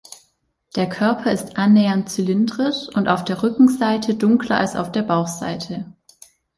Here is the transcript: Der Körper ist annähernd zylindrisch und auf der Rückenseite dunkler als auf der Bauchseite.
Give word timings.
Der 0.75 0.89
Körper 0.89 1.31
ist 1.31 1.57
annähernd 1.57 2.09
zylindrisch 2.09 2.87
und 2.95 3.07
auf 3.07 3.23
der 3.23 3.43
Rückenseite 3.43 4.15
dunkler 4.15 4.57
als 4.57 4.75
auf 4.75 4.91
der 4.91 5.03
Bauchseite. 5.03 5.93